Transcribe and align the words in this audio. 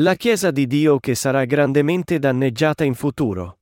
La 0.00 0.14
Chiesa 0.14 0.50
di 0.50 0.66
Dio 0.66 0.98
che 0.98 1.14
sarà 1.14 1.44
grandemente 1.44 2.18
danneggiata 2.18 2.82
in 2.82 2.94
futuro. 2.94 3.58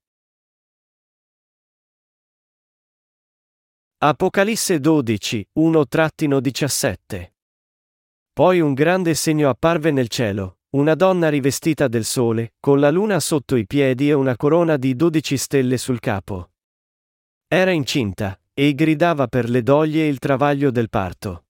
Apocalisse 3.98 4.78
12, 4.78 5.48
1-17 5.58 7.32
Poi 8.32 8.60
un 8.60 8.74
grande 8.74 9.14
segno 9.14 9.48
apparve 9.48 9.90
nel 9.90 10.06
cielo, 10.06 10.58
una 10.76 10.94
donna 10.94 11.28
rivestita 11.28 11.88
del 11.88 12.04
sole, 12.04 12.54
con 12.60 12.78
la 12.78 12.92
luna 12.92 13.18
sotto 13.18 13.56
i 13.56 13.66
piedi 13.66 14.08
e 14.08 14.12
una 14.12 14.36
corona 14.36 14.76
di 14.76 14.94
dodici 14.94 15.36
stelle 15.36 15.78
sul 15.78 15.98
capo. 15.98 16.52
Era 17.48 17.72
incinta, 17.72 18.40
e 18.54 18.72
gridava 18.74 19.26
per 19.26 19.50
le 19.50 19.64
doglie 19.64 20.04
e 20.04 20.06
il 20.06 20.20
travaglio 20.20 20.70
del 20.70 20.90
parto. 20.90 21.46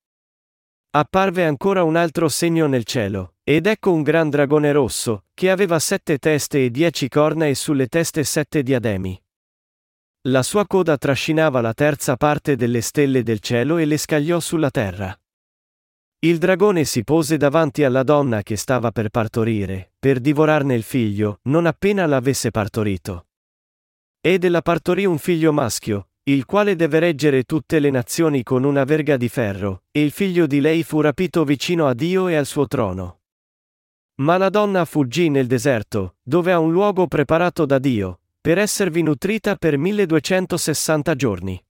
Apparve 0.93 1.45
ancora 1.45 1.83
un 1.83 1.95
altro 1.95 2.27
segno 2.27 2.67
nel 2.67 2.83
cielo, 2.83 3.35
ed 3.43 3.65
ecco 3.65 3.93
un 3.93 4.01
gran 4.01 4.29
dragone 4.29 4.73
rosso, 4.73 5.23
che 5.33 5.49
aveva 5.49 5.79
sette 5.79 6.17
teste 6.17 6.65
e 6.65 6.69
dieci 6.69 7.07
corna 7.07 7.45
e 7.47 7.55
sulle 7.55 7.87
teste 7.87 8.25
sette 8.25 8.61
diademi. 8.61 9.17
La 10.27 10.43
sua 10.43 10.67
coda 10.67 10.97
trascinava 10.97 11.61
la 11.61 11.73
terza 11.73 12.17
parte 12.17 12.57
delle 12.57 12.81
stelle 12.81 13.23
del 13.23 13.39
cielo 13.39 13.77
e 13.77 13.85
le 13.85 13.97
scagliò 13.97 14.41
sulla 14.41 14.69
terra. 14.69 15.17
Il 16.19 16.37
dragone 16.39 16.83
si 16.83 17.05
pose 17.05 17.37
davanti 17.37 17.85
alla 17.85 18.03
donna 18.03 18.43
che 18.43 18.57
stava 18.57 18.91
per 18.91 19.09
partorire, 19.09 19.93
per 19.97 20.19
divorarne 20.19 20.75
il 20.75 20.83
figlio, 20.83 21.39
non 21.43 21.67
appena 21.67 22.05
l'avesse 22.05 22.51
partorito. 22.51 23.27
Ed 24.19 24.43
ella 24.43 24.61
partorì 24.61 25.05
un 25.05 25.17
figlio 25.17 25.53
maschio, 25.53 26.10
il 26.23 26.45
quale 26.45 26.75
deve 26.75 26.99
reggere 26.99 27.43
tutte 27.43 27.79
le 27.79 27.89
nazioni 27.89 28.43
con 28.43 28.63
una 28.63 28.83
verga 28.83 29.17
di 29.17 29.27
ferro, 29.27 29.83
e 29.89 30.03
il 30.03 30.11
figlio 30.11 30.45
di 30.45 30.61
lei 30.61 30.83
fu 30.83 31.01
rapito 31.01 31.43
vicino 31.43 31.87
a 31.87 31.95
Dio 31.95 32.27
e 32.27 32.35
al 32.35 32.45
suo 32.45 32.67
trono. 32.67 33.21
Ma 34.21 34.37
la 34.37 34.49
donna 34.49 34.85
fuggì 34.85 35.29
nel 35.29 35.47
deserto, 35.47 36.17
dove 36.21 36.51
ha 36.51 36.59
un 36.59 36.71
luogo 36.71 37.07
preparato 37.07 37.65
da 37.65 37.79
Dio, 37.79 38.19
per 38.39 38.59
esservi 38.59 39.01
nutrita 39.01 39.55
per 39.55 39.79
1260 39.79 41.15
giorni. 41.15 41.65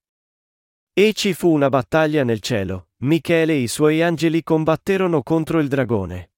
E 0.94 1.14
ci 1.14 1.34
fu 1.34 1.50
una 1.50 1.70
battaglia 1.70 2.26
nel 2.26 2.42
cielo, 2.42 2.90
Michele 2.98 3.54
e 3.54 3.60
i 3.60 3.68
suoi 3.70 4.02
angeli 4.02 4.44
combatterono 4.44 5.24
contro 5.24 5.60
il 5.60 5.70
dragone. 5.70 6.32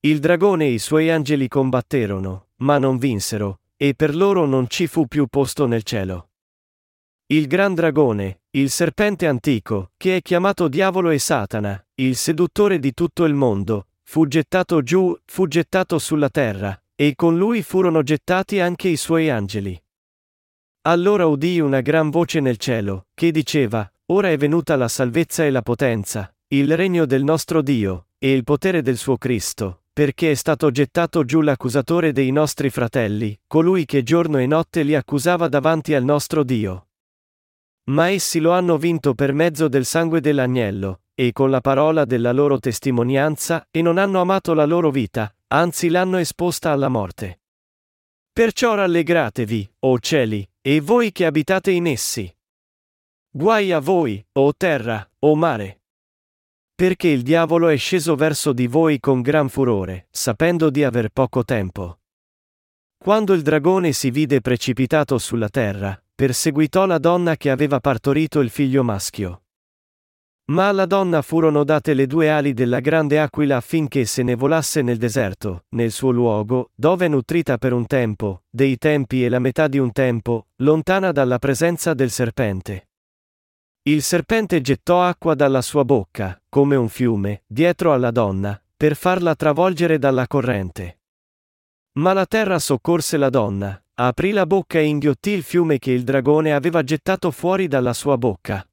Il 0.00 0.20
dragone 0.20 0.66
e 0.66 0.72
i 0.74 0.78
suoi 0.78 1.10
angeli 1.10 1.48
combatterono, 1.48 2.50
ma 2.58 2.78
non 2.78 2.96
vinsero, 2.96 3.62
e 3.76 3.94
per 3.94 4.14
loro 4.14 4.46
non 4.46 4.68
ci 4.68 4.86
fu 4.86 5.08
più 5.08 5.26
posto 5.26 5.66
nel 5.66 5.82
cielo. 5.82 6.27
Il 7.30 7.46
gran 7.46 7.74
dragone, 7.74 8.40
il 8.52 8.70
serpente 8.70 9.26
antico, 9.26 9.90
che 9.98 10.16
è 10.16 10.22
chiamato 10.22 10.66
diavolo 10.66 11.10
e 11.10 11.18
Satana, 11.18 11.78
il 11.96 12.16
seduttore 12.16 12.78
di 12.78 12.94
tutto 12.94 13.24
il 13.24 13.34
mondo, 13.34 13.88
fu 14.02 14.26
gettato 14.26 14.82
giù, 14.82 15.14
fu 15.26 15.46
gettato 15.46 15.98
sulla 15.98 16.30
terra, 16.30 16.82
e 16.94 17.14
con 17.14 17.36
lui 17.36 17.62
furono 17.62 18.02
gettati 18.02 18.60
anche 18.60 18.88
i 18.88 18.96
suoi 18.96 19.28
angeli. 19.28 19.78
Allora 20.86 21.26
udii 21.26 21.60
una 21.60 21.82
gran 21.82 22.08
voce 22.08 22.40
nel 22.40 22.56
cielo, 22.56 23.08
che 23.12 23.30
diceva, 23.30 23.86
Ora 24.06 24.30
è 24.30 24.38
venuta 24.38 24.74
la 24.76 24.88
salvezza 24.88 25.44
e 25.44 25.50
la 25.50 25.60
potenza, 25.60 26.34
il 26.54 26.74
regno 26.78 27.04
del 27.04 27.24
nostro 27.24 27.60
Dio, 27.60 28.06
e 28.16 28.32
il 28.32 28.42
potere 28.42 28.80
del 28.80 28.96
suo 28.96 29.18
Cristo, 29.18 29.82
perché 29.92 30.30
è 30.30 30.34
stato 30.34 30.70
gettato 30.70 31.26
giù 31.26 31.42
l'accusatore 31.42 32.12
dei 32.12 32.30
nostri 32.30 32.70
fratelli, 32.70 33.38
colui 33.46 33.84
che 33.84 34.02
giorno 34.02 34.38
e 34.38 34.46
notte 34.46 34.82
li 34.82 34.94
accusava 34.94 35.46
davanti 35.48 35.92
al 35.92 36.04
nostro 36.04 36.42
Dio. 36.42 36.87
Ma 37.88 38.10
essi 38.10 38.38
lo 38.38 38.52
hanno 38.52 38.76
vinto 38.76 39.14
per 39.14 39.32
mezzo 39.32 39.68
del 39.68 39.84
sangue 39.84 40.20
dell'agnello, 40.20 41.02
e 41.14 41.32
con 41.32 41.50
la 41.50 41.60
parola 41.60 42.04
della 42.04 42.32
loro 42.32 42.58
testimonianza, 42.58 43.66
e 43.70 43.82
non 43.82 43.98
hanno 43.98 44.20
amato 44.20 44.52
la 44.54 44.66
loro 44.66 44.90
vita, 44.90 45.34
anzi 45.48 45.88
l'hanno 45.88 46.18
esposta 46.18 46.70
alla 46.70 46.88
morte. 46.88 47.40
Perciò 48.30 48.74
rallegratevi, 48.74 49.72
o 49.80 49.98
cieli, 49.98 50.48
e 50.60 50.80
voi 50.80 51.12
che 51.12 51.24
abitate 51.24 51.70
in 51.70 51.86
essi. 51.86 52.32
Guai 53.30 53.72
a 53.72 53.78
voi, 53.80 54.24
o 54.32 54.54
terra, 54.54 55.08
o 55.20 55.34
mare. 55.34 55.82
Perché 56.74 57.08
il 57.08 57.22
diavolo 57.22 57.68
è 57.68 57.76
sceso 57.76 58.14
verso 58.14 58.52
di 58.52 58.66
voi 58.66 59.00
con 59.00 59.22
gran 59.22 59.48
furore, 59.48 60.06
sapendo 60.10 60.70
di 60.70 60.84
aver 60.84 61.08
poco 61.08 61.42
tempo. 61.42 62.00
Quando 62.96 63.32
il 63.32 63.42
dragone 63.42 63.92
si 63.92 64.10
vide 64.10 64.40
precipitato 64.40 65.18
sulla 65.18 65.48
terra, 65.48 66.00
perseguitò 66.18 66.84
la 66.84 66.98
donna 66.98 67.36
che 67.36 67.48
aveva 67.48 67.78
partorito 67.78 68.40
il 68.40 68.50
figlio 68.50 68.82
maschio. 68.82 69.42
Ma 70.46 70.66
alla 70.66 70.84
donna 70.84 71.22
furono 71.22 71.62
date 71.62 71.94
le 71.94 72.08
due 72.08 72.28
ali 72.28 72.54
della 72.54 72.80
grande 72.80 73.20
aquila 73.20 73.58
affinché 73.58 74.04
se 74.04 74.24
ne 74.24 74.34
volasse 74.34 74.82
nel 74.82 74.96
deserto, 74.96 75.66
nel 75.76 75.92
suo 75.92 76.10
luogo, 76.10 76.72
dove 76.74 77.06
è 77.06 77.08
nutrita 77.08 77.56
per 77.56 77.72
un 77.72 77.86
tempo, 77.86 78.42
dei 78.50 78.78
tempi 78.78 79.24
e 79.24 79.28
la 79.28 79.38
metà 79.38 79.68
di 79.68 79.78
un 79.78 79.92
tempo, 79.92 80.48
lontana 80.56 81.12
dalla 81.12 81.38
presenza 81.38 81.94
del 81.94 82.10
serpente. 82.10 82.88
Il 83.82 84.02
serpente 84.02 84.60
gettò 84.60 85.04
acqua 85.04 85.36
dalla 85.36 85.62
sua 85.62 85.84
bocca, 85.84 86.42
come 86.48 86.74
un 86.74 86.88
fiume, 86.88 87.44
dietro 87.46 87.92
alla 87.92 88.10
donna, 88.10 88.60
per 88.76 88.96
farla 88.96 89.36
travolgere 89.36 90.00
dalla 90.00 90.26
corrente. 90.26 90.98
Ma 91.92 92.12
la 92.12 92.26
terra 92.26 92.58
soccorse 92.58 93.16
la 93.18 93.30
donna, 93.30 93.80
aprì 94.00 94.30
la 94.30 94.46
bocca 94.46 94.78
e 94.78 94.84
inghiottì 94.84 95.30
il 95.30 95.42
fiume 95.42 95.78
che 95.78 95.90
il 95.90 96.04
dragone 96.04 96.52
aveva 96.52 96.84
gettato 96.84 97.32
fuori 97.32 97.66
dalla 97.66 97.92
sua 97.92 98.16
bocca. 98.16 98.64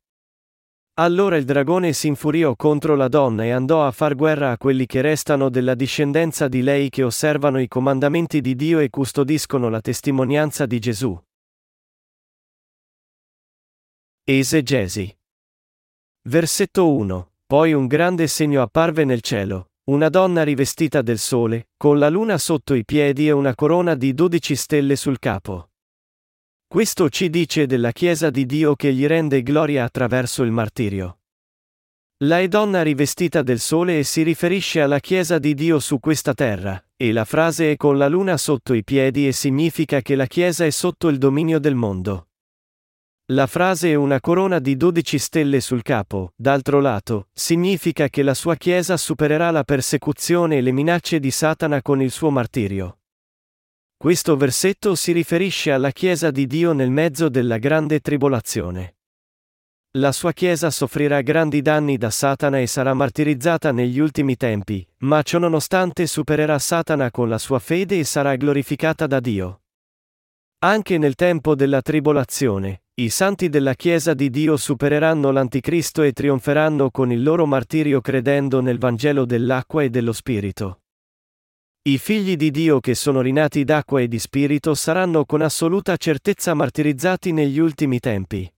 Allora 0.97 1.35
il 1.35 1.45
dragone 1.45 1.93
si 1.93 2.07
infuriò 2.07 2.55
contro 2.55 2.95
la 2.95 3.07
donna 3.07 3.43
e 3.43 3.49
andò 3.49 3.85
a 3.85 3.91
far 3.91 4.15
guerra 4.15 4.51
a 4.51 4.57
quelli 4.57 4.85
che 4.85 5.01
restano 5.01 5.49
della 5.49 5.73
discendenza 5.73 6.47
di 6.47 6.61
lei 6.61 6.89
che 6.89 7.03
osservano 7.03 7.59
i 7.59 7.67
comandamenti 7.67 8.39
di 8.39 8.55
Dio 8.55 8.79
e 8.79 8.89
custodiscono 8.89 9.67
la 9.67 9.81
testimonianza 9.81 10.65
di 10.65 10.79
Gesù. 10.79 11.19
Esegesi. 14.23 15.17
Versetto 16.29 16.93
1. 16.93 17.31
Poi 17.45 17.73
un 17.73 17.87
grande 17.87 18.27
segno 18.27 18.61
apparve 18.61 19.03
nel 19.03 19.21
cielo, 19.21 19.71
una 19.85 20.09
donna 20.09 20.41
rivestita 20.41 21.03
del 21.03 21.19
sole, 21.19 21.67
con 21.77 21.99
la 21.99 22.09
luna 22.09 22.39
sotto 22.39 22.73
i 22.73 22.83
piedi 22.83 23.27
e 23.27 23.31
una 23.31 23.53
corona 23.53 23.93
di 23.93 24.15
dodici 24.15 24.55
stelle 24.55 24.95
sul 24.95 25.19
capo. 25.19 25.69
Questo 26.65 27.07
ci 27.09 27.29
dice 27.29 27.67
della 27.67 27.91
Chiesa 27.91 28.31
di 28.31 28.47
Dio 28.47 28.75
che 28.75 28.91
gli 28.91 29.05
rende 29.05 29.43
gloria 29.43 29.83
attraverso 29.83 30.41
il 30.41 30.49
martirio. 30.49 31.19
La 32.23 32.39
è 32.39 32.47
donna 32.47 32.81
rivestita 32.81 33.43
del 33.43 33.59
sole 33.59 33.99
e 33.99 34.03
si 34.03 34.23
riferisce 34.23 34.81
alla 34.81 34.99
Chiesa 34.99 35.37
di 35.37 35.53
Dio 35.53 35.79
su 35.79 35.99
questa 35.99 36.33
terra, 36.33 36.83
e 36.95 37.11
la 37.11 37.25
frase 37.25 37.73
è 37.73 37.75
con 37.75 37.99
la 37.99 38.07
luna 38.07 38.37
sotto 38.37 38.73
i 38.73 38.83
piedi 38.83 39.27
e 39.27 39.33
significa 39.33 40.01
che 40.01 40.15
la 40.15 40.25
Chiesa 40.25 40.65
è 40.65 40.71
sotto 40.71 41.09
il 41.09 41.19
dominio 41.19 41.59
del 41.59 41.75
mondo. 41.75 42.29
La 43.29 43.47
frase 43.47 43.95
una 43.95 44.21
corona 44.21 44.59
di 44.59 44.77
dodici 44.77 45.17
stelle 45.17 45.59
sul 45.59 45.81
capo, 45.81 46.33
d'altro 46.35 46.79
lato, 46.79 47.29
significa 47.33 48.07
che 48.07 48.21
la 48.21 48.35
sua 48.35 48.53
Chiesa 48.53 48.97
supererà 48.97 49.49
la 49.49 49.63
persecuzione 49.63 50.57
e 50.57 50.61
le 50.61 50.71
minacce 50.71 51.19
di 51.19 51.31
Satana 51.31 51.81
con 51.81 52.03
il 52.03 52.11
suo 52.11 52.29
martirio. 52.29 52.99
Questo 53.97 54.37
versetto 54.37 54.93
si 54.93 55.11
riferisce 55.11 55.71
alla 55.71 55.89
Chiesa 55.89 56.29
di 56.29 56.45
Dio 56.45 56.73
nel 56.73 56.91
mezzo 56.91 57.27
della 57.27 57.57
grande 57.57 57.99
tribolazione. 57.99 58.97
La 59.97 60.11
sua 60.11 60.31
Chiesa 60.31 60.69
soffrirà 60.69 61.21
grandi 61.21 61.63
danni 61.63 61.97
da 61.97 62.11
Satana 62.11 62.59
e 62.59 62.67
sarà 62.67 62.93
martirizzata 62.93 63.71
negli 63.71 63.97
ultimi 63.97 64.35
tempi, 64.35 64.87
ma 64.97 65.23
ciononostante 65.23 66.05
supererà 66.05 66.59
Satana 66.59 67.09
con 67.09 67.27
la 67.27 67.39
sua 67.39 67.57
fede 67.57 67.97
e 67.97 68.03
sarà 68.03 68.35
glorificata 68.35 69.07
da 69.07 69.19
Dio. 69.19 69.61
Anche 70.65 70.97
nel 70.97 71.13
tempo 71.13 71.53
della 71.53 71.83
tribolazione, 71.83 72.85
i 72.95 73.09
santi 73.09 73.49
della 73.49 73.75
Chiesa 73.75 74.15
di 74.15 74.31
Dio 74.31 74.57
supereranno 74.57 75.29
l'Anticristo 75.29 76.01
e 76.01 76.11
trionferanno 76.11 76.89
con 76.89 77.11
il 77.11 77.21
loro 77.21 77.45
martirio 77.45 78.01
credendo 78.01 78.61
nel 78.61 78.79
Vangelo 78.79 79.25
dell'acqua 79.25 79.83
e 79.83 79.91
dello 79.91 80.11
Spirito. 80.11 80.79
I 81.83 81.99
figli 81.99 82.35
di 82.35 82.49
Dio 82.49 82.79
che 82.79 82.95
sono 82.95 83.21
rinati 83.21 83.63
d'acqua 83.63 84.01
e 84.01 84.07
di 84.07 84.17
spirito 84.17 84.73
saranno 84.73 85.23
con 85.23 85.43
assoluta 85.43 85.97
certezza 85.97 86.55
martirizzati 86.55 87.31
negli 87.31 87.59
ultimi 87.59 87.99
tempi. 87.99 88.51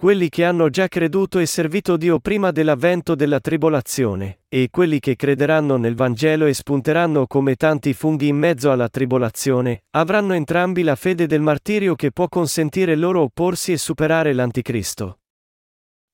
Quelli 0.00 0.28
che 0.28 0.44
hanno 0.44 0.70
già 0.70 0.86
creduto 0.86 1.40
e 1.40 1.46
servito 1.46 1.96
Dio 1.96 2.20
prima 2.20 2.52
dell'avvento 2.52 3.16
della 3.16 3.40
tribolazione, 3.40 4.42
e 4.48 4.68
quelli 4.70 5.00
che 5.00 5.16
crederanno 5.16 5.76
nel 5.76 5.96
Vangelo 5.96 6.46
e 6.46 6.54
spunteranno 6.54 7.26
come 7.26 7.56
tanti 7.56 7.92
funghi 7.94 8.28
in 8.28 8.36
mezzo 8.36 8.70
alla 8.70 8.88
tribolazione, 8.88 9.86
avranno 9.96 10.34
entrambi 10.34 10.84
la 10.84 10.94
fede 10.94 11.26
del 11.26 11.40
martirio 11.40 11.96
che 11.96 12.12
può 12.12 12.28
consentire 12.28 12.94
loro 12.94 13.22
opporsi 13.22 13.72
e 13.72 13.76
superare 13.76 14.32
l'Anticristo. 14.34 15.18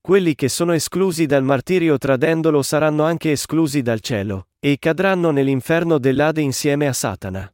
Quelli 0.01 0.35
che 0.35 0.49
sono 0.49 0.73
esclusi 0.73 1.27
dal 1.27 1.45
martirio 1.45 1.99
tradendolo 1.99 2.63
saranno 2.63 3.05
anche 3.05 3.33
esclusi 3.33 3.83
dal 3.83 4.01
cielo, 4.01 4.47
e 4.61 4.79
cadranno 4.79 5.31
nell'inferno 5.31 5.99
dell'Ade 5.99 6.41
insieme 6.41 6.89
a 6.89 6.95
Satana. 6.95 7.54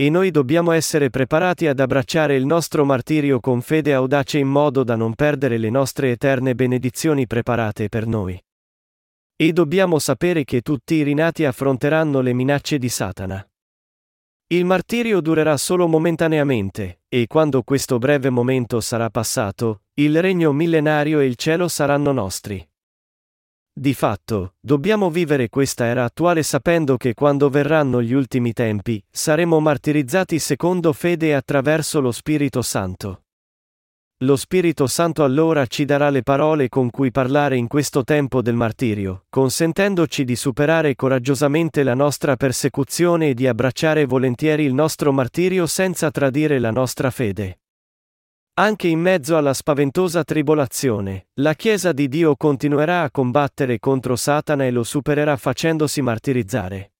E 0.00 0.08
noi 0.08 0.30
dobbiamo 0.30 0.70
essere 0.72 1.10
preparati 1.10 1.66
ad 1.66 1.78
abbracciare 1.78 2.34
il 2.34 2.46
nostro 2.46 2.86
martirio 2.86 3.38
con 3.38 3.60
fede 3.60 3.92
audace 3.92 4.38
in 4.38 4.48
modo 4.48 4.82
da 4.82 4.96
non 4.96 5.14
perdere 5.14 5.58
le 5.58 5.68
nostre 5.68 6.12
eterne 6.12 6.54
benedizioni 6.54 7.26
preparate 7.26 7.90
per 7.90 8.06
noi. 8.06 8.42
E 9.36 9.52
dobbiamo 9.52 9.98
sapere 9.98 10.44
che 10.44 10.62
tutti 10.62 10.94
i 10.94 11.02
rinati 11.02 11.44
affronteranno 11.44 12.22
le 12.22 12.32
minacce 12.32 12.78
di 12.78 12.88
Satana. 12.88 13.46
Il 14.46 14.64
martirio 14.64 15.20
durerà 15.20 15.58
solo 15.58 15.86
momentaneamente, 15.86 17.00
e 17.06 17.26
quando 17.26 17.62
questo 17.62 17.98
breve 17.98 18.30
momento 18.30 18.80
sarà 18.80 19.10
passato, 19.10 19.82
il 19.96 20.18
regno 20.22 20.50
millenario 20.52 21.20
e 21.20 21.26
il 21.26 21.36
cielo 21.36 21.68
saranno 21.68 22.12
nostri. 22.12 22.66
Di 23.80 23.94
fatto, 23.94 24.56
dobbiamo 24.60 25.08
vivere 25.08 25.48
questa 25.48 25.86
era 25.86 26.04
attuale 26.04 26.42
sapendo 26.42 26.98
che 26.98 27.14
quando 27.14 27.48
verranno 27.48 28.02
gli 28.02 28.12
ultimi 28.12 28.52
tempi, 28.52 29.02
saremo 29.10 29.58
martirizzati 29.58 30.38
secondo 30.38 30.92
fede 30.92 31.34
attraverso 31.34 31.98
lo 32.00 32.12
Spirito 32.12 32.60
Santo. 32.60 33.22
Lo 34.18 34.36
Spirito 34.36 34.86
Santo 34.86 35.24
allora 35.24 35.64
ci 35.64 35.86
darà 35.86 36.10
le 36.10 36.22
parole 36.22 36.68
con 36.68 36.90
cui 36.90 37.10
parlare 37.10 37.56
in 37.56 37.68
questo 37.68 38.04
tempo 38.04 38.42
del 38.42 38.54
martirio, 38.54 39.24
consentendoci 39.30 40.24
di 40.24 40.36
superare 40.36 40.94
coraggiosamente 40.94 41.82
la 41.82 41.94
nostra 41.94 42.36
persecuzione 42.36 43.30
e 43.30 43.34
di 43.34 43.46
abbracciare 43.46 44.04
volentieri 44.04 44.64
il 44.64 44.74
nostro 44.74 45.10
martirio 45.10 45.66
senza 45.66 46.10
tradire 46.10 46.58
la 46.58 46.70
nostra 46.70 47.10
fede. 47.10 47.59
Anche 48.60 48.88
in 48.88 49.00
mezzo 49.00 49.38
alla 49.38 49.54
spaventosa 49.54 50.22
tribolazione, 50.22 51.28
la 51.40 51.54
Chiesa 51.54 51.92
di 51.92 52.08
Dio 52.08 52.36
continuerà 52.36 53.00
a 53.00 53.10
combattere 53.10 53.78
contro 53.78 54.16
Satana 54.16 54.66
e 54.66 54.70
lo 54.70 54.82
supererà 54.82 55.38
facendosi 55.38 56.02
martirizzare. 56.02 56.92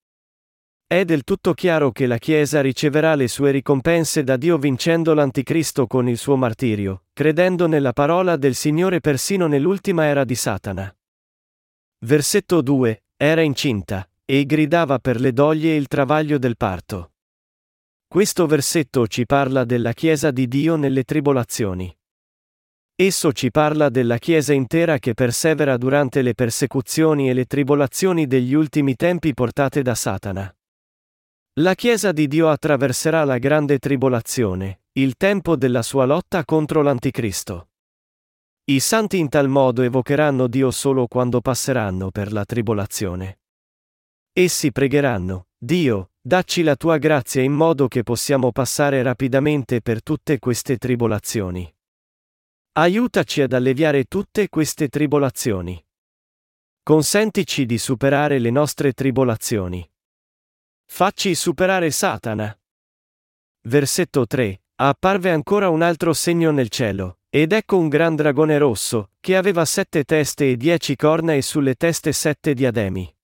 È 0.87 1.05
del 1.05 1.23
tutto 1.23 1.53
chiaro 1.53 1.93
che 1.93 2.07
la 2.07 2.17
Chiesa 2.17 2.63
riceverà 2.63 3.15
le 3.15 3.29
sue 3.29 3.51
ricompense 3.51 4.25
da 4.25 4.39
Dio 4.39 4.57
vincendo 4.57 5.13
l'Anticristo 5.13 5.87
con 5.87 6.09
il 6.09 6.17
suo 6.17 6.37
martirio, 6.37 7.03
credendo 7.13 7.67
nella 7.67 7.93
parola 7.93 8.37
del 8.37 8.55
Signore 8.55 9.01
persino 9.01 9.47
nell'ultima 9.47 10.07
era 10.07 10.25
di 10.25 10.35
Satana. 10.35 10.91
Versetto 12.07 12.63
2. 12.63 13.03
Era 13.19 13.43
incinta, 13.43 14.09
e 14.25 14.47
gridava 14.47 14.99
per 14.99 15.21
le 15.21 15.35
doglie 15.35 15.73
e 15.73 15.77
il 15.77 15.89
travaglio 15.89 16.39
del 16.39 16.57
parto. 16.57 17.10
Questo 18.13 18.49
versetto 18.49 19.07
ci 19.07 19.25
parla 19.25 19.63
della 19.63 19.93
Chiesa 19.93 20.33
di 20.33 20.49
Dio 20.49 20.75
nelle 20.75 21.05
tribolazioni. 21.05 21.97
Esso 22.97 23.33
ci 23.33 23.53
parla 23.53 23.89
della 23.89 24.19
Chiesa 24.19 24.53
intera 24.53 24.99
che 24.99 25.15
persevera 25.15 25.77
durante 25.77 26.21
le 26.21 26.35
persecuzioni 26.35 27.31
e 27.31 27.35
le 27.35 27.45
tribolazioni 27.45 28.27
degli 28.27 28.53
ultimi 28.53 28.97
tempi 28.97 29.33
portate 29.33 29.83
da 29.83 29.95
Satana. 29.95 30.53
La 31.61 31.77
Chiesa 31.77 32.11
di 32.11 32.27
Dio 32.27 32.49
attraverserà 32.49 33.23
la 33.23 33.39
grande 33.39 33.79
tribolazione, 33.79 34.81
il 34.95 35.15
tempo 35.17 35.55
della 35.55 35.83
sua 35.83 36.05
lotta 36.05 36.45
contro 36.45 36.83
l'Anticristo. 36.83 37.69
I 38.65 38.81
santi 38.81 39.19
in 39.19 39.29
tal 39.29 39.47
modo 39.47 39.83
evocheranno 39.83 40.49
Dio 40.49 40.73
solo 40.73 41.07
quando 41.07 41.41
passeranno 41.41 42.11
per 42.11 42.33
la 42.33 42.45
tribolazione. 42.45 43.39
Essi 44.33 44.73
pregheranno, 44.73 45.47
Dio, 45.57 46.10
dacci 46.23 46.63
la 46.63 46.77
tua 46.77 46.99
grazia 46.99 47.43
in 47.43 47.53
modo 47.53 47.89
che 47.89 48.03
possiamo 48.03 48.53
passare 48.53 49.03
rapidamente 49.03 49.81
per 49.81 50.03
tutte 50.03 50.39
queste 50.39 50.77
tribolazioni. 50.77 51.73
Aiutaci 52.73 53.41
ad 53.41 53.53
alleviare 53.53 54.05
tutte 54.05 54.49
queste 54.49 54.89
tribolazioni. 54.89 55.83
Consentici 56.83 57.67
di 57.67 57.79
superare 57.79 58.39
le 58.39 58.51
nostre 58.51 58.93
tribolazioni. 58.93 59.89
Facci 60.85 61.35
superare 61.35 61.91
Satana. 61.91 62.57
Versetto 63.63 64.27
3. 64.27 64.63
Apparve 64.77 65.31
ancora 65.31 65.69
un 65.69 65.83
altro 65.83 66.13
segno 66.13 66.51
nel 66.51 66.69
cielo, 66.69 67.19
ed 67.29 67.53
ecco 67.53 67.77
un 67.77 67.89
gran 67.89 68.15
dragone 68.15 68.59
rosso, 68.59 69.11
che 69.21 69.37
aveva 69.37 69.65
sette 69.65 70.05
teste 70.05 70.51
e 70.51 70.57
dieci 70.57 70.97
corna 70.97 71.35
e 71.35 71.43
sulle 71.43 71.75
teste 71.75 72.13
sette 72.13 72.55
diademi. 72.55 73.15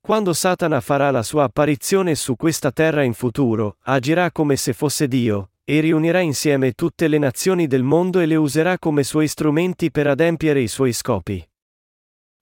Quando 0.00 0.32
Satana 0.32 0.80
farà 0.80 1.10
la 1.10 1.22
sua 1.22 1.44
apparizione 1.44 2.14
su 2.14 2.36
questa 2.36 2.70
terra 2.72 3.02
in 3.02 3.12
futuro, 3.12 3.76
agirà 3.82 4.32
come 4.32 4.56
se 4.56 4.72
fosse 4.72 5.06
Dio, 5.06 5.50
e 5.64 5.80
riunirà 5.80 6.20
insieme 6.20 6.72
tutte 6.72 7.08
le 7.08 7.18
nazioni 7.18 7.66
del 7.66 7.82
mondo 7.82 8.20
e 8.20 8.26
le 8.26 8.36
userà 8.36 8.78
come 8.78 9.02
suoi 9.02 9.28
strumenti 9.28 9.90
per 9.90 10.06
adempiere 10.06 10.60
i 10.60 10.68
suoi 10.68 10.92
scopi. 10.92 11.46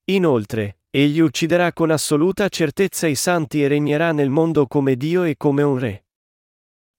Inoltre, 0.04 0.78
Egli 0.96 1.18
ucciderà 1.18 1.74
con 1.74 1.90
assoluta 1.90 2.48
certezza 2.48 3.06
i 3.06 3.16
santi 3.16 3.62
e 3.62 3.68
regnerà 3.68 4.12
nel 4.12 4.30
mondo 4.30 4.66
come 4.66 4.96
Dio 4.96 5.24
e 5.24 5.36
come 5.36 5.62
un 5.62 5.78
re. 5.78 6.05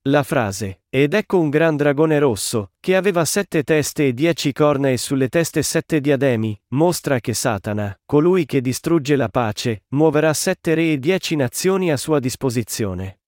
La 0.07 0.23
frase, 0.23 0.83
ed 0.89 1.13
ecco 1.13 1.37
un 1.37 1.49
gran 1.49 1.75
dragone 1.75 2.17
rosso, 2.17 2.71
che 2.79 2.95
aveva 2.95 3.25
sette 3.25 3.63
teste 3.63 4.07
e 4.07 4.13
dieci 4.13 4.53
corna 4.53 4.89
e 4.89 4.95
sulle 4.95 5.27
teste 5.27 5.61
sette 5.61 5.99
diademi, 5.99 6.57
mostra 6.69 7.19
che 7.19 7.33
Satana, 7.33 7.99
colui 8.05 8.45
che 8.45 8.61
distrugge 8.61 9.17
la 9.17 9.27
pace, 9.27 9.83
muoverà 9.89 10.33
sette 10.33 10.75
re 10.75 10.93
e 10.93 10.97
dieci 10.97 11.35
nazioni 11.35 11.91
a 11.91 11.97
sua 11.97 12.19
disposizione. 12.19 13.19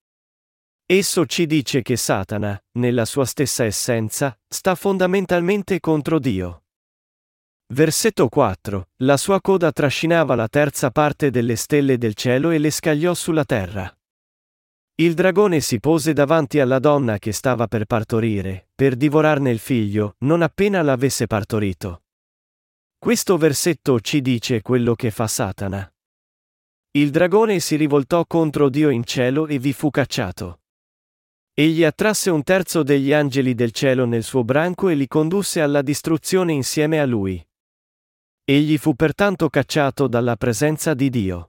Esso 0.85 1.25
ci 1.25 1.45
dice 1.45 1.81
che 1.81 1.97
Satana, 1.97 2.57
nella 2.77 3.03
sua 3.03 3.25
stessa 3.25 3.65
essenza, 3.65 4.39
sta 4.47 4.73
fondamentalmente 4.75 5.81
contro 5.81 6.17
Dio. 6.17 6.63
Versetto 7.73 8.29
4. 8.29 8.87
La 9.03 9.17
sua 9.17 9.41
coda 9.41 9.73
trascinava 9.73 10.33
la 10.33 10.47
terza 10.47 10.91
parte 10.91 11.29
delle 11.29 11.57
stelle 11.57 11.97
del 11.97 12.15
cielo 12.15 12.51
e 12.51 12.57
le 12.57 12.71
scagliò 12.71 13.13
sulla 13.13 13.43
terra. 13.43 13.93
Il 14.99 15.13
dragone 15.13 15.61
si 15.61 15.79
pose 15.79 16.11
davanti 16.11 16.59
alla 16.59 16.77
donna 16.77 17.19
che 17.19 17.31
stava 17.31 17.67
per 17.67 17.85
partorire, 17.85 18.67
per 18.75 18.97
divorarne 18.97 19.49
il 19.49 19.59
figlio, 19.59 20.15
non 20.25 20.41
appena 20.41 20.81
l'avesse 20.81 21.25
partorito. 21.25 22.03
Questo 22.97 23.37
versetto 23.37 24.01
ci 24.01 24.19
dice 24.19 24.61
quello 24.61 24.95
che 24.95 25.09
fa 25.09 25.25
Satana. 25.25 25.89
Il 26.91 27.11
dragone 27.11 27.61
si 27.61 27.77
rivoltò 27.77 28.25
contro 28.25 28.67
Dio 28.67 28.89
in 28.89 29.05
cielo 29.05 29.47
e 29.47 29.57
vi 29.57 29.71
fu 29.71 29.89
cacciato. 29.89 30.63
Egli 31.53 31.85
attrasse 31.85 32.29
un 32.29 32.43
terzo 32.43 32.83
degli 32.83 33.13
angeli 33.13 33.55
del 33.55 33.71
cielo 33.71 34.03
nel 34.03 34.23
suo 34.23 34.43
branco 34.43 34.89
e 34.89 34.95
li 34.95 35.07
condusse 35.07 35.61
alla 35.61 35.81
distruzione 35.81 36.51
insieme 36.51 36.99
a 36.99 37.05
lui. 37.05 37.41
Egli 38.43 38.77
fu 38.77 38.95
pertanto 38.95 39.49
cacciato 39.49 40.07
dalla 40.07 40.35
presenza 40.35 40.93
di 40.93 41.09
Dio. 41.09 41.48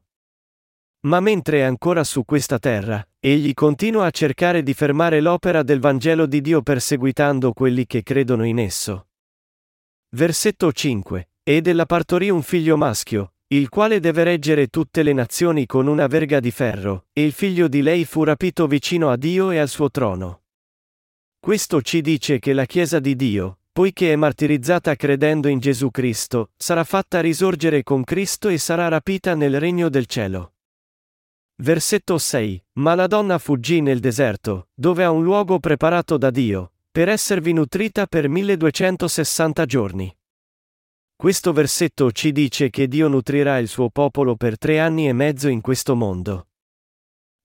Ma 1.03 1.21
mentre 1.21 1.61
è 1.61 1.63
ancora 1.63 2.05
su 2.05 2.27
questa 2.27 2.59
terra, 2.59 3.07
egli 3.19 3.55
continua 3.55 4.05
a 4.05 4.11
cercare 4.11 4.63
di 4.63 4.75
fermare 4.75 5.21
l'opera 5.21 5.63
del 5.63 5.81
Vangelo 5.81 6.27
di 6.27 6.43
Dio 6.43 6.61
perseguitando 6.61 7.55
quelli 7.55 7.87
che 7.87 8.03
credono 8.03 8.45
in 8.45 8.59
esso. 8.59 9.07
Versetto 10.11 10.71
5. 10.71 11.31
Ed 11.43 11.67
ella 11.69 11.87
partorì 11.87 12.29
un 12.29 12.43
figlio 12.43 12.77
maschio, 12.77 13.33
il 13.47 13.71
quale 13.71 13.99
deve 13.99 14.25
reggere 14.25 14.67
tutte 14.67 15.03
le 15.03 15.15
nazioni 15.15 15.65
con 15.65 15.87
una 15.87 16.07
verga 16.07 16.39
di 16.39 16.51
ferro, 16.51 17.07
e 17.15 17.25
il 17.25 17.33
figlio 17.33 17.67
di 17.67 17.81
lei 17.81 18.05
fu 18.05 18.23
rapito 18.23 18.67
vicino 18.67 19.09
a 19.09 19.17
Dio 19.17 19.51
e 19.51 19.59
al 19.59 19.69
suo 19.69 19.91
trono. 19.91 20.43
Questo 21.41 21.81
ci 21.81 22.03
dice 22.03 22.39
che 22.39 22.53
la 22.53 22.67
Chiesa 22.67 23.01
di 23.01 23.17
Dio, 23.17 23.61
poiché 23.73 24.13
è 24.13 24.17
martirizzata 24.17 24.95
credendo 24.97 25.49
in 25.49 25.61
Gesù 25.61 25.91
Cristo, 25.91 26.51
sarà 26.59 26.85
fatta 26.85 27.21
risorgere 27.21 27.83
con 27.83 28.05
Cristo 28.05 28.49
e 28.49 28.59
sarà 28.59 28.89
rapita 28.89 29.35
nel 29.35 29.59
regno 29.59 29.89
del 29.89 30.05
cielo. 30.05 30.57
Versetto 31.61 32.17
6. 32.17 32.65
Ma 32.79 32.95
la 32.95 33.07
donna 33.07 33.37
fuggì 33.37 33.83
nel 33.83 34.01
deserto, 34.01 34.69
dove 34.73 35.05
ha 35.05 35.11
un 35.11 35.23
luogo 35.23 35.59
preparato 35.59 36.17
da 36.17 36.31
Dio, 36.31 36.73
per 36.91 37.11
esservi 37.11 37.53
nutrita 37.53 38.07
per 38.07 38.31
1260 38.31 39.67
giorni. 39.67 40.17
Questo 41.15 41.53
versetto 41.53 42.13
ci 42.13 42.33
dice 42.33 42.71
che 42.71 42.89
Dio 42.89 43.09
nutrirà 43.09 43.59
il 43.59 43.69
suo 43.69 43.91
popolo 43.91 44.37
per 44.37 44.57
tre 44.57 44.81
anni 44.81 45.07
e 45.07 45.13
mezzo 45.13 45.49
in 45.49 45.61
questo 45.61 45.95
mondo. 45.95 46.47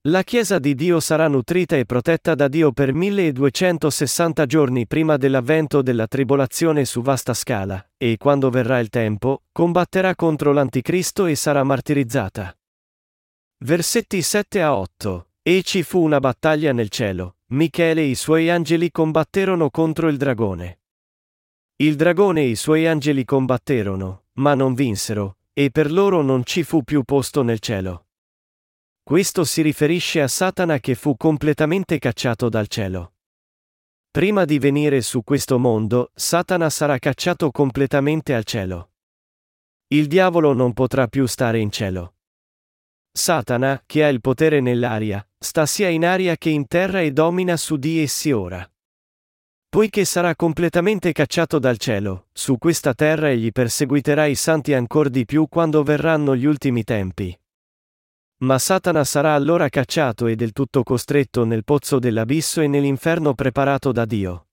La 0.04 0.24
Chiesa 0.24 0.60
di 0.60 0.76
Dio 0.76 1.02
sarà 1.02 1.28
nutrita 1.28 1.76
e 1.76 1.84
protetta 1.84 2.36
da 2.36 2.48
Dio 2.48 2.72
per 2.72 2.94
1260 2.94 4.46
giorni 4.46 4.88
prima 4.88 5.18
dell'avvento 5.18 5.82
della 5.82 6.08
tribolazione 6.08 6.86
su 6.86 7.02
vasta 7.02 7.34
scala, 7.34 7.86
e 7.98 8.16
quando 8.16 8.50
verrà 8.50 8.80
il 8.80 8.88
tempo, 8.88 9.42
combatterà 9.52 10.16
contro 10.16 10.54
l'Anticristo 10.54 11.26
e 11.26 11.36
sarà 11.36 11.66
martirizzata. 11.66 12.56
Versetti 13.60 14.22
7 14.22 14.62
a 14.62 14.76
8. 14.76 15.30
E 15.42 15.64
ci 15.64 15.82
fu 15.82 16.02
una 16.02 16.20
battaglia 16.20 16.74
nel 16.74 16.90
cielo, 16.90 17.38
Michele 17.48 18.02
e 18.02 18.08
i 18.08 18.16
suoi 18.16 18.50
angeli 18.50 18.92
combatterono 18.92 19.70
contro 19.70 20.10
il 20.10 20.18
dragone. 20.18 20.82
Il 21.78 21.96
dragone 21.96 22.42
e 22.42 22.50
i 22.50 22.56
suoi 22.56 22.86
angeli 22.86 23.24
combatterono, 23.24 24.26
ma 24.34 24.56
non 24.56 24.74
vinsero, 24.74 25.38
e 25.54 25.72
per 25.72 25.90
loro 25.90 26.22
non 26.22 26.44
ci 26.44 26.64
fu 26.64 26.84
più 26.84 27.04
posto 27.04 27.44
nel 27.44 27.60
cielo. 27.60 28.08
Questo 29.02 29.46
si 29.46 29.62
riferisce 29.62 30.22
a 30.22 30.28
Satana 30.28 30.80
che 30.80 30.94
fu 30.94 31.16
completamente 31.16 31.98
cacciato 31.98 32.50
dal 32.50 32.68
cielo. 32.68 33.14
Prima 34.12 34.44
di 34.44 34.60
venire 34.60 35.02
su 35.02 35.24
questo 35.24 35.58
mondo, 35.60 36.12
Satana 36.14 36.70
sarà 36.70 37.00
cacciato 37.00 37.52
completamente 37.52 38.34
al 38.34 38.44
cielo. 38.44 38.92
Il 39.88 40.08
diavolo 40.08 40.52
non 40.52 40.74
potrà 40.74 41.08
più 41.08 41.26
stare 41.26 41.60
in 41.60 41.72
cielo. 41.72 42.15
Satana, 43.18 43.82
che 43.86 44.04
ha 44.04 44.10
il 44.10 44.20
potere 44.20 44.60
nell'aria, 44.60 45.26
sta 45.40 45.66
sia 45.66 45.88
in 45.88 46.06
aria 46.06 46.36
che 46.36 46.50
in 46.50 46.68
terra 46.68 47.00
e 47.00 47.14
domina 47.14 47.56
su 47.56 47.78
di 47.78 48.02
essi 48.02 48.34
ora. 48.34 48.70
Poiché 49.70 50.04
sarà 50.04 50.36
completamente 50.36 51.14
cacciato 51.14 51.58
dal 51.58 51.78
cielo, 51.78 52.28
su 52.34 52.58
questa 52.58 52.94
terra 52.94 53.30
egli 53.30 53.54
perseguiterà 53.54 54.26
i 54.26 54.36
santi 54.36 54.74
ancor 54.74 55.10
di 55.10 55.24
più 55.24 55.48
quando 55.48 55.82
verranno 55.82 56.36
gli 56.36 56.44
ultimi 56.44 56.84
tempi. 56.84 57.40
Ma 58.40 58.60
Satana 58.60 59.06
sarà 59.06 59.34
allora 59.34 59.70
cacciato 59.70 60.28
e 60.28 60.36
del 60.36 60.52
tutto 60.52 60.84
costretto 60.84 61.46
nel 61.46 61.64
pozzo 61.64 62.00
dell'abisso 62.00 62.60
e 62.60 62.68
nell'inferno 62.68 63.34
preparato 63.34 63.94
da 63.94 64.04
Dio. 64.04 64.48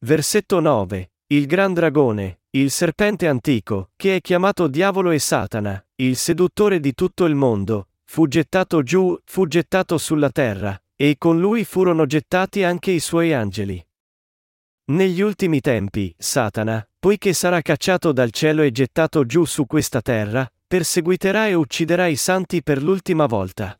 Versetto 0.00 0.60
9. 0.60 1.13
Il 1.34 1.46
gran 1.46 1.74
dragone, 1.74 2.42
il 2.50 2.70
serpente 2.70 3.26
antico, 3.26 3.90
che 3.96 4.14
è 4.14 4.20
chiamato 4.20 4.68
diavolo 4.68 5.10
e 5.10 5.18
Satana, 5.18 5.84
il 5.96 6.14
seduttore 6.14 6.78
di 6.78 6.94
tutto 6.94 7.24
il 7.24 7.34
mondo, 7.34 7.88
fu 8.04 8.28
gettato 8.28 8.84
giù, 8.84 9.18
fu 9.24 9.48
gettato 9.48 9.98
sulla 9.98 10.30
terra, 10.30 10.80
e 10.94 11.16
con 11.18 11.40
lui 11.40 11.64
furono 11.64 12.06
gettati 12.06 12.62
anche 12.62 12.92
i 12.92 13.00
suoi 13.00 13.32
angeli. 13.32 13.84
Negli 14.92 15.22
ultimi 15.22 15.60
tempi, 15.60 16.14
Satana, 16.16 16.88
poiché 17.00 17.32
sarà 17.32 17.62
cacciato 17.62 18.12
dal 18.12 18.30
cielo 18.30 18.62
e 18.62 18.70
gettato 18.70 19.26
giù 19.26 19.44
su 19.44 19.66
questa 19.66 20.00
terra, 20.00 20.48
perseguiterà 20.68 21.48
e 21.48 21.54
ucciderà 21.54 22.06
i 22.06 22.14
santi 22.14 22.62
per 22.62 22.80
l'ultima 22.80 23.26
volta. 23.26 23.76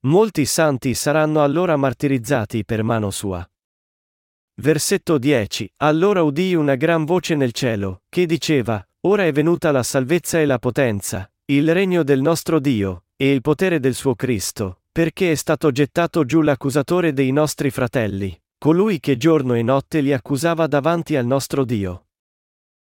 Molti 0.00 0.44
santi 0.44 0.92
saranno 0.92 1.42
allora 1.42 1.78
martirizzati 1.78 2.66
per 2.66 2.82
mano 2.82 3.10
sua. 3.10 3.50
Versetto 4.60 5.16
10 5.16 5.72
Allora 5.78 6.22
udii 6.22 6.52
una 6.52 6.74
gran 6.74 7.06
voce 7.06 7.34
nel 7.34 7.52
cielo, 7.52 8.02
che 8.10 8.26
diceva, 8.26 8.86
Ora 9.06 9.24
è 9.24 9.32
venuta 9.32 9.70
la 9.70 9.82
salvezza 9.82 10.38
e 10.38 10.44
la 10.44 10.58
potenza, 10.58 11.32
il 11.46 11.72
regno 11.72 12.02
del 12.02 12.20
nostro 12.20 12.60
Dio, 12.60 13.04
e 13.16 13.32
il 13.32 13.40
potere 13.40 13.80
del 13.80 13.94
suo 13.94 14.14
Cristo, 14.14 14.82
perché 14.92 15.32
è 15.32 15.34
stato 15.34 15.70
gettato 15.70 16.26
giù 16.26 16.42
l'accusatore 16.42 17.14
dei 17.14 17.32
nostri 17.32 17.70
fratelli, 17.70 18.38
colui 18.58 19.00
che 19.00 19.16
giorno 19.16 19.54
e 19.54 19.62
notte 19.62 20.02
li 20.02 20.12
accusava 20.12 20.66
davanti 20.66 21.16
al 21.16 21.24
nostro 21.24 21.64
Dio. 21.64 22.08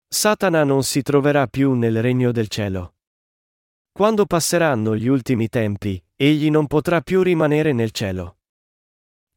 Satana 0.07 0.63
non 0.63 0.83
si 0.83 1.01
troverà 1.01 1.47
più 1.47 1.73
nel 1.73 1.99
regno 1.99 2.31
del 2.31 2.47
cielo. 2.47 2.93
Quando 3.91 4.27
passeranno 4.27 4.95
gli 4.95 5.07
ultimi 5.07 5.49
tempi, 5.49 5.99
egli 6.15 6.51
non 6.51 6.67
potrà 6.67 7.01
più 7.01 7.23
rimanere 7.23 7.73
nel 7.73 7.89
cielo. 7.89 8.37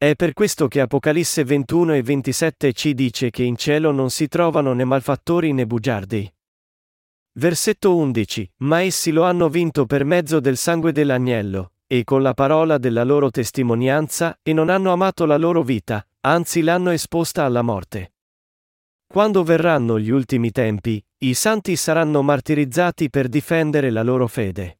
È 0.01 0.15
per 0.15 0.31
questo 0.31 0.69
che 0.69 0.79
Apocalisse 0.79 1.43
21 1.43 1.95
e 1.95 2.01
27 2.01 2.71
ci 2.71 2.93
dice 2.93 3.29
che 3.31 3.43
in 3.43 3.57
cielo 3.57 3.91
non 3.91 4.09
si 4.09 4.29
trovano 4.29 4.71
né 4.71 4.85
malfattori 4.85 5.51
né 5.51 5.67
bugiardi. 5.67 6.33
Versetto 7.33 7.97
11 7.97 8.49
Ma 8.59 8.81
essi 8.81 9.11
lo 9.11 9.23
hanno 9.23 9.49
vinto 9.49 9.85
per 9.85 10.05
mezzo 10.05 10.39
del 10.39 10.55
sangue 10.55 10.93
dell'agnello, 10.93 11.73
e 11.85 12.05
con 12.05 12.21
la 12.21 12.33
parola 12.33 12.77
della 12.77 13.03
loro 13.03 13.29
testimonianza, 13.29 14.39
e 14.41 14.53
non 14.53 14.69
hanno 14.69 14.93
amato 14.93 15.25
la 15.25 15.35
loro 15.35 15.63
vita, 15.63 16.07
anzi 16.21 16.61
l'hanno 16.61 16.91
esposta 16.91 17.43
alla 17.43 17.61
morte. 17.61 18.13
Quando 19.05 19.43
verranno 19.43 19.99
gli 19.99 20.11
ultimi 20.11 20.51
tempi, 20.51 21.05
i 21.25 21.33
santi 21.33 21.75
saranno 21.75 22.21
martirizzati 22.21 23.09
per 23.09 23.27
difendere 23.27 23.89
la 23.89 24.03
loro 24.03 24.27
fede. 24.27 24.78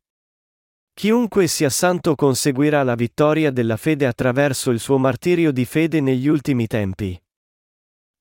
Chiunque 0.99 1.47
sia 1.47 1.69
santo 1.69 2.13
conseguirà 2.13 2.83
la 2.83 2.95
vittoria 2.95 3.51
della 3.51 3.77
fede 3.77 4.05
attraverso 4.05 4.69
il 4.69 4.81
suo 4.81 4.97
martirio 4.97 5.53
di 5.53 5.63
fede 5.63 6.01
negli 6.01 6.27
ultimi 6.27 6.67
tempi. 6.67 7.17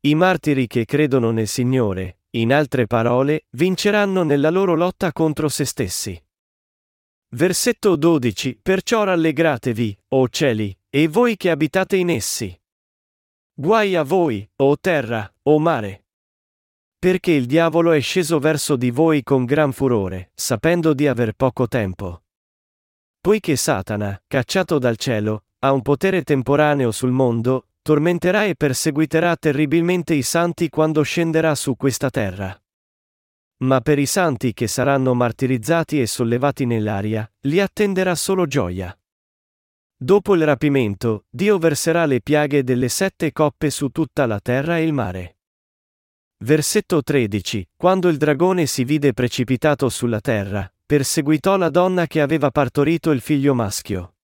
I 0.02 0.14
martiri 0.14 0.68
che 0.68 0.85
credono 0.85 1.32
nel 1.32 1.49
Signore, 1.49 2.20
in 2.37 2.52
altre 2.52 2.87
parole, 2.87 3.47
vinceranno 3.56 4.23
nella 4.23 4.50
loro 4.50 4.76
lotta 4.76 5.12
contro 5.12 5.49
se 5.49 5.64
stessi. 5.64 6.25
Versetto 7.30 7.97
12 7.97 8.61
Perciò 8.62 9.02
rallegratevi, 9.02 9.99
o 10.11 10.28
cieli, 10.28 10.78
e 10.88 11.08
voi 11.08 11.37
che 11.37 11.50
abitate 11.50 11.97
in 11.97 12.11
essi. 12.11 12.56
Guai 13.54 13.97
a 13.97 14.04
voi, 14.04 14.49
o 14.54 14.78
terra, 14.78 15.28
o 15.42 15.58
mare. 15.58 16.04
Perché 16.97 17.32
il 17.32 17.47
diavolo 17.47 17.90
è 17.90 18.00
sceso 18.00 18.38
verso 18.38 18.76
di 18.76 18.92
voi 18.92 19.25
con 19.25 19.44
gran 19.44 19.73
furore, 19.73 20.30
sapendo 20.35 20.94
di 20.94 21.08
aver 21.08 21.32
poco 21.32 21.66
tempo. 21.66 22.23
Poiché 23.28 23.56
Satana, 23.56 24.18
cacciato 24.26 24.78
dal 24.78 24.97
cielo, 24.97 25.44
ha 25.58 25.73
un 25.73 25.82
potere 25.82 26.23
temporaneo 26.23 26.90
sul 26.90 27.11
mondo, 27.11 27.66
tormenterà 27.82 28.47
e 28.47 28.54
perseguiterà 28.54 29.37
terribilmente 29.37 30.14
i 30.14 30.23
santi 30.23 30.70
quando 30.70 31.02
scenderà 31.02 31.54
su 31.54 31.76
questa 31.76 32.08
terra. 32.08 32.58
Ma 33.64 33.82
per 33.82 33.99
i 33.99 34.06
santi 34.06 34.54
che 34.54 34.66
saranno 34.66 35.12
martirizzati 35.12 36.00
e 36.00 36.06
sollevati 36.06 36.64
nell'aria, 36.64 37.30
li 37.40 37.61
attenderà 37.61 38.14
solo 38.14 38.47
gioia. 38.47 38.99
Dopo 39.94 40.35
il 40.35 40.47
rapimento, 40.47 41.26
Dio 41.28 41.58
verserà 41.58 42.06
le 42.06 42.23
piaghe 42.23 42.64
delle 42.64 42.88
sette 42.88 43.32
coppe 43.32 43.68
su 43.68 43.90
tutta 43.90 44.25
la 44.25 44.40
terra 44.40 44.78
e 44.78 44.85
il 44.85 44.94
mare. 44.94 45.37
Versetto 46.38 47.02
13 47.02 47.73
Quando 47.76 48.08
il 48.08 48.16
dragone 48.16 48.64
si 48.64 48.85
vide 48.85 49.12
precipitato 49.12 49.90
sulla 49.90 50.23
terra, 50.23 50.73
perseguitò 50.88 51.59
la 51.59 51.68
donna 51.68 52.07
che 52.07 52.23
aveva 52.23 52.50
partorito 52.50 53.11
il 53.11 53.21
figlio 53.21 53.52
maschio. 53.52 54.14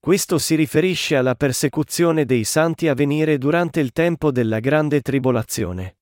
Questo 0.00 0.38
si 0.38 0.54
riferisce 0.54 1.16
alla 1.16 1.34
persecuzione 1.34 2.24
dei 2.24 2.44
santi 2.44 2.88
a 2.88 2.94
venire 2.94 3.36
durante 3.36 3.80
il 3.80 3.92
tempo 3.92 4.30
della 4.30 4.58
grande 4.58 5.02
tribolazione. 5.02 5.98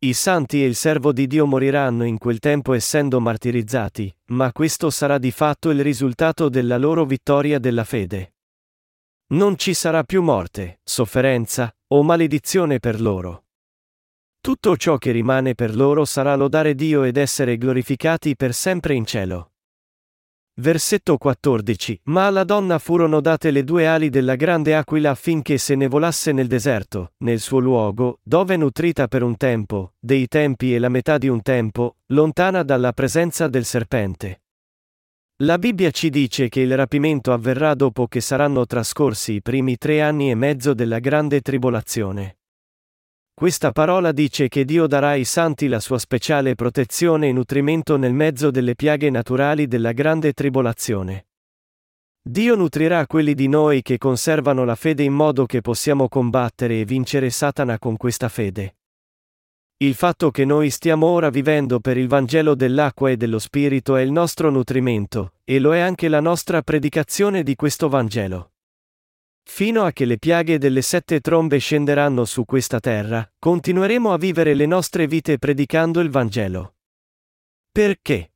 I 0.00 0.12
santi 0.14 0.64
e 0.64 0.66
il 0.66 0.74
servo 0.74 1.12
di 1.12 1.28
Dio 1.28 1.46
moriranno 1.46 2.02
in 2.02 2.18
quel 2.18 2.40
tempo 2.40 2.72
essendo 2.72 3.20
martirizzati, 3.20 4.12
ma 4.30 4.50
questo 4.50 4.90
sarà 4.90 5.18
di 5.18 5.30
fatto 5.30 5.70
il 5.70 5.80
risultato 5.80 6.48
della 6.48 6.76
loro 6.76 7.04
vittoria 7.04 7.60
della 7.60 7.84
fede. 7.84 8.34
Non 9.28 9.56
ci 9.58 9.74
sarà 9.74 10.02
più 10.02 10.22
morte, 10.22 10.80
sofferenza 10.82 11.72
o 11.86 12.02
maledizione 12.02 12.80
per 12.80 13.00
loro. 13.00 13.41
Tutto 14.42 14.76
ciò 14.76 14.98
che 14.98 15.12
rimane 15.12 15.54
per 15.54 15.76
loro 15.76 16.04
sarà 16.04 16.34
lodare 16.34 16.74
Dio 16.74 17.04
ed 17.04 17.16
essere 17.16 17.56
glorificati 17.56 18.34
per 18.34 18.52
sempre 18.54 18.92
in 18.94 19.06
cielo. 19.06 19.52
Versetto 20.54 21.16
14 21.16 22.00
Ma 22.06 22.26
alla 22.26 22.42
donna 22.42 22.80
furono 22.80 23.20
date 23.20 23.52
le 23.52 23.62
due 23.62 23.86
ali 23.86 24.10
della 24.10 24.34
grande 24.34 24.74
aquila 24.74 25.10
affinché 25.10 25.58
se 25.58 25.76
ne 25.76 25.86
volasse 25.86 26.32
nel 26.32 26.48
deserto, 26.48 27.12
nel 27.18 27.38
suo 27.38 27.60
luogo, 27.60 28.18
dove 28.20 28.56
nutrita 28.56 29.06
per 29.06 29.22
un 29.22 29.36
tempo, 29.36 29.92
dei 30.00 30.26
tempi 30.26 30.74
e 30.74 30.80
la 30.80 30.88
metà 30.88 31.18
di 31.18 31.28
un 31.28 31.40
tempo, 31.40 31.98
lontana 32.06 32.64
dalla 32.64 32.92
presenza 32.92 33.46
del 33.46 33.64
serpente. 33.64 34.42
La 35.44 35.56
Bibbia 35.56 35.92
ci 35.92 36.10
dice 36.10 36.48
che 36.48 36.62
il 36.62 36.76
rapimento 36.76 37.32
avverrà 37.32 37.74
dopo 37.74 38.08
che 38.08 38.20
saranno 38.20 38.66
trascorsi 38.66 39.34
i 39.34 39.40
primi 39.40 39.76
tre 39.76 40.02
anni 40.02 40.30
e 40.30 40.34
mezzo 40.34 40.74
della 40.74 40.98
grande 40.98 41.40
tribolazione. 41.40 42.38
Questa 43.34 43.72
parola 43.72 44.12
dice 44.12 44.48
che 44.48 44.64
Dio 44.64 44.86
darà 44.86 45.08
ai 45.08 45.24
santi 45.24 45.66
la 45.66 45.80
sua 45.80 45.98
speciale 45.98 46.54
protezione 46.54 47.28
e 47.28 47.32
nutrimento 47.32 47.96
nel 47.96 48.12
mezzo 48.12 48.50
delle 48.50 48.74
piaghe 48.74 49.10
naturali 49.10 49.66
della 49.66 49.92
grande 49.92 50.32
tribolazione. 50.32 51.26
Dio 52.24 52.54
nutrirà 52.54 53.04
quelli 53.06 53.34
di 53.34 53.48
noi 53.48 53.82
che 53.82 53.98
conservano 53.98 54.64
la 54.64 54.76
fede 54.76 55.02
in 55.02 55.12
modo 55.12 55.44
che 55.44 55.60
possiamo 55.60 56.08
combattere 56.08 56.78
e 56.78 56.84
vincere 56.84 57.30
Satana 57.30 57.78
con 57.78 57.96
questa 57.96 58.28
fede. 58.28 58.76
Il 59.78 59.94
fatto 59.94 60.30
che 60.30 60.44
noi 60.44 60.70
stiamo 60.70 61.06
ora 61.06 61.28
vivendo 61.28 61.80
per 61.80 61.96
il 61.96 62.06
Vangelo 62.06 62.54
dell'acqua 62.54 63.10
e 63.10 63.16
dello 63.16 63.40
Spirito 63.40 63.96
è 63.96 64.02
il 64.02 64.12
nostro 64.12 64.50
nutrimento, 64.50 65.32
e 65.42 65.58
lo 65.58 65.74
è 65.74 65.80
anche 65.80 66.06
la 66.06 66.20
nostra 66.20 66.62
predicazione 66.62 67.42
di 67.42 67.56
questo 67.56 67.88
Vangelo. 67.88 68.51
Fino 69.44 69.84
a 69.84 69.92
che 69.92 70.04
le 70.04 70.18
piaghe 70.18 70.58
delle 70.58 70.82
sette 70.82 71.20
trombe 71.20 71.58
scenderanno 71.58 72.24
su 72.24 72.44
questa 72.44 72.80
terra, 72.80 73.28
continueremo 73.38 74.12
a 74.12 74.16
vivere 74.16 74.54
le 74.54 74.66
nostre 74.66 75.06
vite 75.06 75.38
predicando 75.38 76.00
il 76.00 76.10
Vangelo. 76.10 76.76
Perché? 77.70 78.32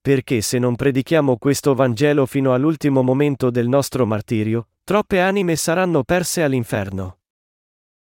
Perché 0.00 0.40
se 0.40 0.58
non 0.58 0.76
predichiamo 0.76 1.36
questo 1.38 1.74
Vangelo 1.74 2.26
fino 2.26 2.52
all'ultimo 2.52 3.02
momento 3.02 3.50
del 3.50 3.68
nostro 3.68 4.06
martirio, 4.06 4.68
troppe 4.84 5.20
anime 5.20 5.56
saranno 5.56 6.04
perse 6.04 6.42
all'inferno. 6.42 7.20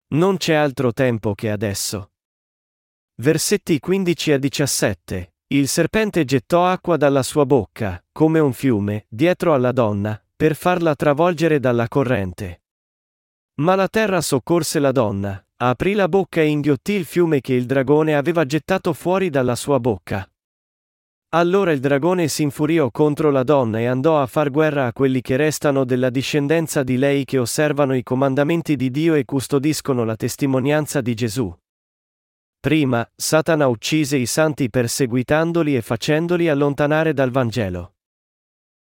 Non 0.09 0.37
c'è 0.37 0.53
altro 0.53 0.93
tempo 0.93 1.33
che 1.33 1.49
adesso. 1.49 2.11
Versetti 3.15 3.79
15 3.79 4.31
a 4.31 4.37
17. 4.37 5.33
Il 5.47 5.67
serpente 5.67 6.23
gettò 6.23 6.65
acqua 6.65 6.97
dalla 6.97 7.23
sua 7.23 7.45
bocca, 7.45 8.03
come 8.11 8.39
un 8.39 8.53
fiume, 8.53 9.05
dietro 9.09 9.53
alla 9.53 9.71
donna, 9.71 10.21
per 10.37 10.55
farla 10.55 10.93
travolgere 10.93 11.59
dalla 11.59 11.87
corrente. 11.87 12.61
Ma 13.55 13.73
la 13.73 13.87
terra 13.87 14.21
soccorse 14.21 14.77
la 14.77 14.91
donna, 14.91 15.43
aprì 15.55 15.93
la 15.93 16.07
bocca 16.07 16.41
e 16.41 16.45
inghiottì 16.45 16.93
il 16.93 17.05
fiume 17.05 17.41
che 17.41 17.53
il 17.53 17.65
dragone 17.65 18.15
aveva 18.15 18.45
gettato 18.45 18.93
fuori 18.93 19.31
dalla 19.31 19.55
sua 19.55 19.79
bocca. 19.79 20.29
Allora 21.29 21.71
il 21.71 21.79
dragone 21.79 22.27
si 22.27 22.43
infuriò 22.43 22.91
contro 22.91 23.31
la 23.31 23.41
donna 23.41 23.79
e 23.79 23.87
andò 23.87 24.21
a 24.21 24.27
far 24.27 24.51
guerra 24.51 24.85
a 24.85 24.93
quelli 24.93 25.21
che 25.21 25.37
restano 25.37 25.85
della 25.85 26.11
discendenza 26.11 26.83
di 26.83 26.97
lei 26.97 27.25
che 27.25 27.39
osservano 27.39 27.95
i 27.95 28.03
comandamenti 28.03 28.75
di 28.75 28.91
Dio 28.91 29.15
e 29.15 29.25
custodiscono 29.25 30.05
la 30.05 30.15
testimonianza 30.15 31.01
di 31.01 31.15
Gesù. 31.15 31.51
Prima, 32.59 33.09
Satana 33.15 33.67
uccise 33.67 34.17
i 34.17 34.27
santi 34.27 34.69
perseguitandoli 34.69 35.75
e 35.75 35.81
facendoli 35.81 36.47
allontanare 36.47 37.13
dal 37.13 37.31
Vangelo. 37.31 37.96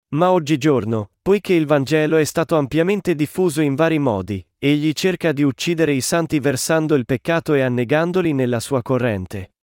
Ma 0.08 0.30
oggigiorno, 0.30 1.10
Poiché 1.26 1.54
il 1.54 1.66
Vangelo 1.66 2.18
è 2.18 2.24
stato 2.24 2.54
ampiamente 2.54 3.16
diffuso 3.16 3.60
in 3.60 3.74
vari 3.74 3.98
modi, 3.98 4.46
egli 4.58 4.92
cerca 4.92 5.32
di 5.32 5.42
uccidere 5.42 5.92
i 5.92 6.00
santi 6.00 6.38
versando 6.38 6.94
il 6.94 7.04
peccato 7.04 7.52
e 7.54 7.62
annegandoli 7.62 8.32
nella 8.32 8.60
sua 8.60 8.80
corrente. 8.80 9.54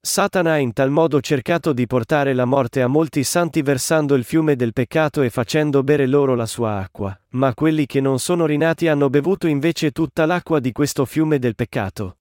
Satana 0.00 0.54
ha 0.54 0.58
in 0.58 0.72
tal 0.72 0.90
modo 0.90 1.20
cercato 1.20 1.72
di 1.72 1.86
portare 1.86 2.32
la 2.32 2.46
morte 2.46 2.82
a 2.82 2.88
molti 2.88 3.22
santi 3.22 3.62
versando 3.62 4.16
il 4.16 4.24
fiume 4.24 4.56
del 4.56 4.72
peccato 4.72 5.22
e 5.22 5.30
facendo 5.30 5.84
bere 5.84 6.08
loro 6.08 6.34
la 6.34 6.46
sua 6.46 6.78
acqua, 6.78 7.16
ma 7.34 7.54
quelli 7.54 7.86
che 7.86 8.00
non 8.00 8.18
sono 8.18 8.44
rinati 8.44 8.88
hanno 8.88 9.08
bevuto 9.08 9.46
invece 9.46 9.92
tutta 9.92 10.26
l'acqua 10.26 10.58
di 10.58 10.72
questo 10.72 11.04
fiume 11.04 11.38
del 11.38 11.54
peccato. 11.54 12.16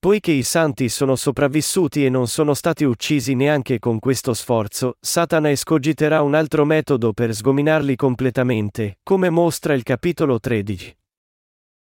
Poiché 0.00 0.30
i 0.30 0.44
santi 0.44 0.88
sono 0.88 1.14
sopravvissuti 1.14 2.06
e 2.06 2.08
non 2.08 2.26
sono 2.26 2.54
stati 2.54 2.84
uccisi 2.84 3.34
neanche 3.34 3.78
con 3.78 3.98
questo 3.98 4.32
sforzo, 4.32 4.96
Satana 4.98 5.50
escogiterà 5.50 6.22
un 6.22 6.34
altro 6.34 6.64
metodo 6.64 7.12
per 7.12 7.34
sgominarli 7.34 7.96
completamente, 7.96 8.96
come 9.02 9.28
mostra 9.28 9.74
il 9.74 9.82
capitolo 9.82 10.40
13. 10.40 10.99